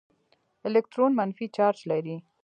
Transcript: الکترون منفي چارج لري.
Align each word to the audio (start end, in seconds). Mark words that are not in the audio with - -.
الکترون 0.67 1.11
منفي 1.19 1.45
چارج 1.57 1.79
لري. 1.91 2.15